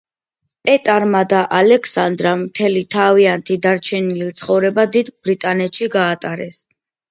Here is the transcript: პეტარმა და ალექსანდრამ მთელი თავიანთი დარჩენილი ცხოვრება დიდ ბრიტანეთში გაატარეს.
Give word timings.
პეტარმა 0.69 1.19
და 1.33 1.41
ალექსანდრამ 1.57 2.41
მთელი 2.47 2.81
თავიანთი 2.97 3.59
დარჩენილი 3.67 4.33
ცხოვრება 4.41 4.89
დიდ 4.99 5.15
ბრიტანეთში 5.29 5.93
გაატარეს. 6.01 6.67